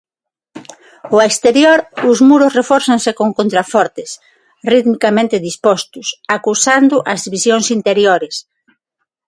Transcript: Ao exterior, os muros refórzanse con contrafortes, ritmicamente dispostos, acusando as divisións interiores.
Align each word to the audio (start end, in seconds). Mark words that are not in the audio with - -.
Ao 1.11 1.19
exterior, 1.29 1.79
os 2.09 2.19
muros 2.29 2.55
refórzanse 2.59 3.11
con 3.19 3.29
contrafortes, 3.39 4.09
ritmicamente 4.73 5.43
dispostos, 5.47 6.07
acusando 6.37 6.95
as 7.11 7.19
divisións 7.25 7.67
interiores. 7.77 8.35